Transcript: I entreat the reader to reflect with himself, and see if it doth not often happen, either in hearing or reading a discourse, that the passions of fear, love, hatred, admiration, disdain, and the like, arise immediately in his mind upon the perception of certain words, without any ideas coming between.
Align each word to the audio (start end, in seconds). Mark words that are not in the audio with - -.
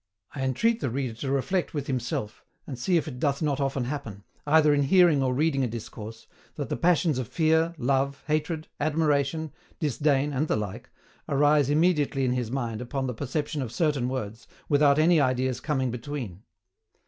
I 0.33 0.41
entreat 0.41 0.79
the 0.79 0.89
reader 0.89 1.13
to 1.19 1.29
reflect 1.31 1.75
with 1.75 1.85
himself, 1.85 2.43
and 2.65 2.79
see 2.79 2.97
if 2.97 3.07
it 3.07 3.19
doth 3.19 3.39
not 3.39 3.59
often 3.59 3.83
happen, 3.83 4.23
either 4.47 4.73
in 4.73 4.81
hearing 4.81 5.21
or 5.21 5.31
reading 5.31 5.63
a 5.63 5.67
discourse, 5.67 6.25
that 6.55 6.69
the 6.69 6.75
passions 6.75 7.19
of 7.19 7.27
fear, 7.27 7.75
love, 7.77 8.23
hatred, 8.25 8.67
admiration, 8.79 9.51
disdain, 9.79 10.33
and 10.33 10.47
the 10.47 10.55
like, 10.55 10.89
arise 11.29 11.69
immediately 11.69 12.25
in 12.25 12.33
his 12.33 12.49
mind 12.49 12.81
upon 12.81 13.05
the 13.05 13.13
perception 13.13 13.61
of 13.61 13.71
certain 13.71 14.09
words, 14.09 14.47
without 14.67 14.97
any 14.97 15.19
ideas 15.21 15.59
coming 15.59 15.91
between. 15.91 16.41